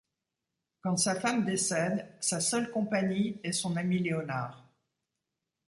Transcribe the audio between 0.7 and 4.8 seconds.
Quand sa femme décède, sa seule compagnie est son ami Leonard.